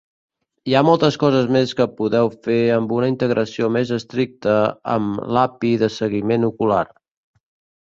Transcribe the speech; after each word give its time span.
Hi 0.69 0.73
ha 0.77 0.81
moltes 0.85 1.17
coses 1.23 1.51
més 1.55 1.73
que 1.81 1.87
podeu 1.99 2.31
fer 2.47 2.57
amb 2.79 2.95
una 2.97 3.11
integració 3.13 3.69
més 3.77 3.93
estricta 3.99 4.57
amb 4.97 5.23
l'API 5.39 5.77
de 5.85 5.93
seguiment 6.01 6.51
ocular. 6.53 6.83